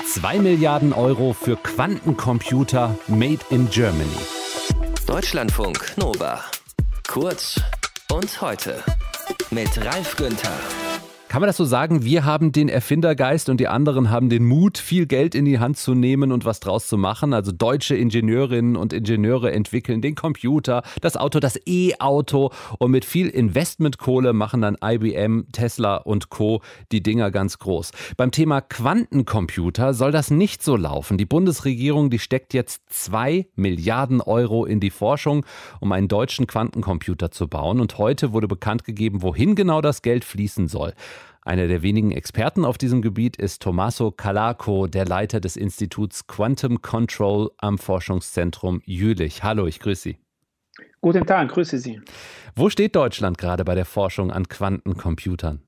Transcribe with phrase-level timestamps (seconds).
[0.00, 4.08] 2 Milliarden Euro für Quantencomputer made in Germany.
[5.06, 6.40] Deutschlandfunk Nova.
[7.06, 7.60] Kurz
[8.10, 8.82] und heute
[9.50, 10.81] mit Ralf Günther.
[11.32, 12.04] Kann man das so sagen?
[12.04, 15.78] Wir haben den Erfindergeist und die anderen haben den Mut, viel Geld in die Hand
[15.78, 17.32] zu nehmen und was draus zu machen.
[17.32, 23.28] Also deutsche Ingenieurinnen und Ingenieure entwickeln den Computer, das Auto, das E-Auto und mit viel
[23.28, 26.60] Investmentkohle machen dann IBM, Tesla und Co.
[26.92, 27.92] die Dinger ganz groß.
[28.18, 31.16] Beim Thema Quantencomputer soll das nicht so laufen.
[31.16, 35.46] Die Bundesregierung, die steckt jetzt zwei Milliarden Euro in die Forschung,
[35.80, 37.80] um einen deutschen Quantencomputer zu bauen.
[37.80, 40.92] Und heute wurde bekannt gegeben, wohin genau das Geld fließen soll.
[41.42, 46.82] Einer der wenigen Experten auf diesem Gebiet ist Tommaso Calaco, der Leiter des Instituts Quantum
[46.82, 49.42] Control am Forschungszentrum Jülich.
[49.42, 50.18] Hallo, ich grüße Sie.
[51.00, 52.00] Guten Tag, grüße Sie.
[52.54, 55.62] Wo steht Deutschland gerade bei der Forschung an Quantencomputern?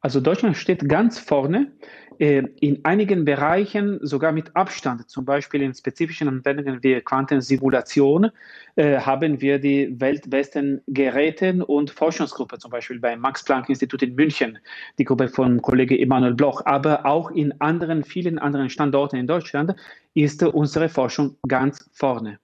[0.00, 1.72] Also Deutschland steht ganz vorne,
[2.18, 5.08] äh, in einigen Bereichen sogar mit Abstand.
[5.10, 8.30] Zum Beispiel in spezifischen Anwendungen wie Quantensimulation
[8.76, 14.58] äh, haben wir die weltbesten Geräte und Forschungsgruppe, zum Beispiel beim Max-Planck-Institut in München,
[14.98, 16.62] die Gruppe von Kollege Emanuel Bloch.
[16.64, 19.74] Aber auch in anderen, vielen anderen Standorten in Deutschland
[20.14, 22.38] ist unsere Forschung ganz vorne.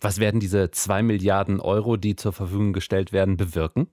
[0.00, 3.88] Was werden diese zwei Milliarden Euro, die zur Verfügung gestellt werden, bewirken?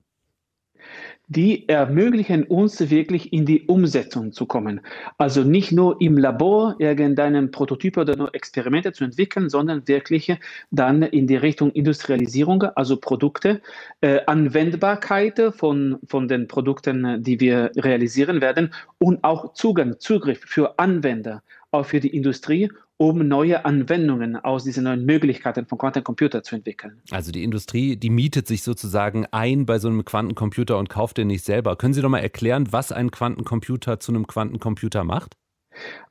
[1.27, 4.81] Die ermöglichen uns wirklich in die Umsetzung zu kommen.
[5.17, 10.37] Also nicht nur im Labor irgendeinen Prototyp oder nur Experimente zu entwickeln, sondern wirklich
[10.71, 13.61] dann in die Richtung Industrialisierung, also Produkte,
[14.01, 20.77] äh, Anwendbarkeit von, von den Produkten, die wir realisieren werden und auch Zugang, Zugriff für
[20.77, 21.41] Anwender,
[21.71, 27.01] auch für die Industrie um neue Anwendungen aus diesen neuen Möglichkeiten von Quantencomputer zu entwickeln.
[27.11, 31.27] Also die Industrie, die mietet sich sozusagen ein bei so einem Quantencomputer und kauft den
[31.27, 31.75] nicht selber.
[31.75, 35.35] Können Sie doch mal erklären, was ein Quantencomputer zu einem Quantencomputer macht?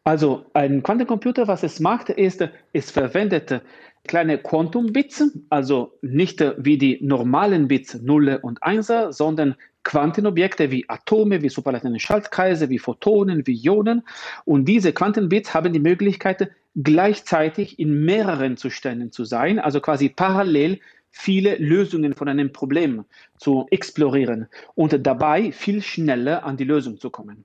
[0.05, 3.63] Also ein Quantencomputer, was es macht, ist, es verwendet
[4.07, 11.43] kleine Quantum-Bits, also nicht wie die normalen Bits 0 und 1, sondern Quantenobjekte wie Atome,
[11.43, 14.03] wie superlaterne Schaltkreise, wie Photonen, wie Ionen.
[14.45, 20.81] Und diese Quantenbits haben die Möglichkeit, gleichzeitig in mehreren Zuständen zu sein, also quasi parallel
[21.11, 23.05] viele Lösungen von einem Problem
[23.39, 27.45] zu explorieren und dabei viel schneller an die Lösung zu kommen.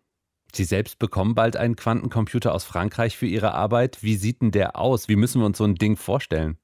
[0.54, 4.02] Sie selbst bekommen bald einen Quantencomputer aus Frankreich für Ihre Arbeit.
[4.02, 5.08] Wie sieht denn der aus?
[5.08, 6.58] Wie müssen wir uns so ein Ding vorstellen?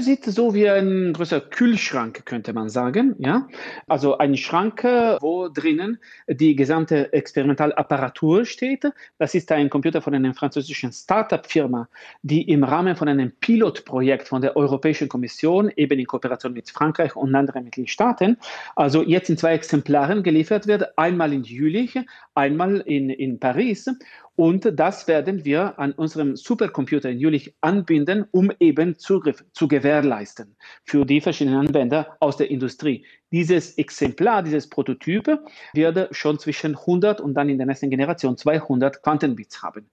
[0.00, 3.14] Sieht so wie ein größer Kühlschrank, könnte man sagen.
[3.18, 3.48] Ja?
[3.86, 8.84] Also ein Schrank, wo drinnen die gesamte Experimentalapparatur steht.
[9.18, 11.88] Das ist ein Computer von einer französischen Startup-Firma,
[12.22, 17.16] die im Rahmen von einem Pilotprojekt von der Europäischen Kommission, eben in Kooperation mit Frankreich
[17.16, 18.36] und anderen Mitgliedstaaten,
[18.76, 20.98] also jetzt in zwei Exemplaren geliefert wird.
[20.98, 21.98] Einmal in Jülich,
[22.34, 23.88] einmal in, in Paris.
[24.36, 30.56] Und das werden wir an unserem Supercomputer in Jülich anbinden, um eben Zugriff zu gewährleisten
[30.84, 33.04] für die verschiedenen Anwender aus der Industrie.
[33.32, 35.40] Dieses Exemplar, dieses Prototyp
[35.74, 39.90] wird schon zwischen 100 und dann in der nächsten Generation 200 Quantenbits haben.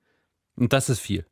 [0.55, 1.25] Und das ist viel.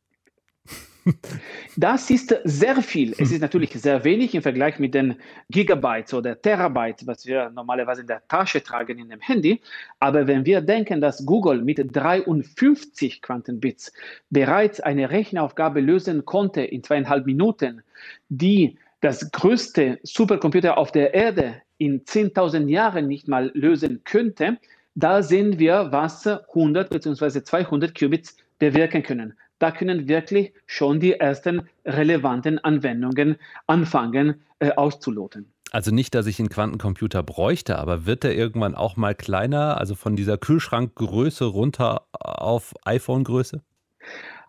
[1.76, 3.14] Das ist sehr viel.
[3.18, 5.16] Es ist natürlich sehr wenig im Vergleich mit den
[5.50, 9.60] Gigabytes oder Terabytes, was wir normalerweise in der Tasche tragen in dem Handy.
[10.00, 13.92] Aber wenn wir denken, dass Google mit 53 Quantenbits
[14.30, 17.82] bereits eine Rechenaufgabe lösen konnte in zweieinhalb Minuten,
[18.28, 24.58] die das größte Supercomputer auf der Erde in 10.000 Jahren nicht mal lösen könnte,
[24.94, 27.42] da sehen wir, was 100 bzw.
[27.42, 33.36] 200 Qubits bewirken können da können wirklich schon die ersten relevanten Anwendungen
[33.66, 35.52] anfangen äh, auszuloten.
[35.72, 39.94] Also nicht, dass ich einen Quantencomputer bräuchte, aber wird der irgendwann auch mal kleiner, also
[39.94, 43.62] von dieser Kühlschrankgröße runter auf iPhone-Größe?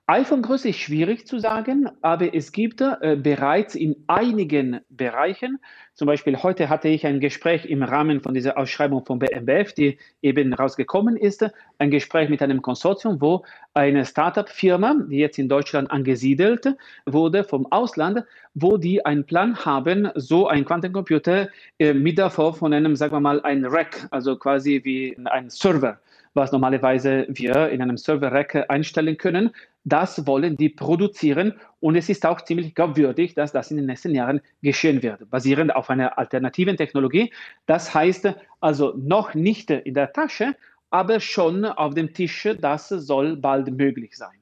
[0.10, 5.60] iPhone-Größe ist schwierig zu sagen, aber es gibt äh, bereits in einigen Bereichen,
[5.96, 9.98] zum Beispiel heute hatte ich ein Gespräch im Rahmen von dieser Ausschreibung von BMBF, die
[10.22, 11.46] eben rausgekommen ist,
[11.78, 17.70] ein Gespräch mit einem Konsortium, wo eine Startup-Firma, die jetzt in Deutschland angesiedelt wurde vom
[17.70, 21.50] Ausland, wo die einen Plan haben, so ein Quantencomputer
[21.80, 26.00] äh, mit davor von einem, sagen wir mal, ein Rack, also quasi wie ein Server
[26.38, 29.52] was normalerweise wir in einem Server-Rack einstellen können.
[29.84, 34.16] Das wollen die produzieren und es ist auch ziemlich glaubwürdig, dass das in den nächsten
[34.16, 37.34] Jahren geschehen wird, basierend auf einer alternativen Technologie.
[37.66, 40.56] Das heißt also noch nicht in der Tasche,
[40.90, 42.48] aber schon auf dem Tisch.
[42.62, 44.38] Das soll bald möglich sein.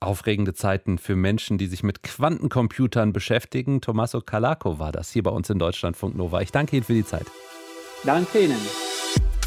[0.00, 3.80] Aufregende Zeiten für Menschen, die sich mit Quantencomputern beschäftigen.
[3.80, 6.40] Tommaso Calaco war das hier bei uns in Deutschlandfunk Nova.
[6.42, 7.26] Ich danke Ihnen für die Zeit.
[8.04, 8.60] Danke Ihnen.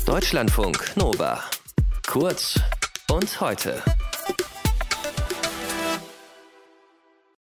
[0.05, 1.44] Deutschlandfunk Nova.
[2.07, 2.57] Kurz
[3.12, 3.83] und heute.